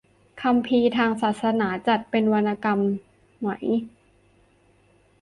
[0.41, 2.79] คัมภีร์ทางศาสนาจัดเป็นวรรณกรรม
[3.39, 3.49] ไหม